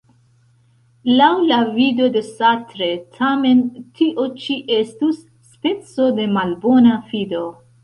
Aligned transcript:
Laŭ 1.19 1.27
la 1.51 1.59
vido 1.75 2.07
de 2.15 2.23
Sartre, 2.29 2.87
tamen, 3.19 3.61
tio 4.01 4.27
ĉi 4.47 4.59
estus 4.81 5.23
speco 5.53 6.11
de 6.19 6.29
malbona 6.41 6.99
fido. 7.15 7.47